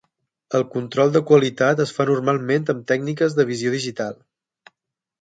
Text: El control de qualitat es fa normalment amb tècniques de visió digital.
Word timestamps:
El 0.59 0.63
control 0.75 1.13
de 1.17 1.21
qualitat 1.33 1.85
es 1.87 1.95
fa 1.99 2.09
normalment 2.13 2.67
amb 2.75 2.83
tècniques 2.95 3.39
de 3.41 3.49
visió 3.55 3.79
digital. 3.79 4.21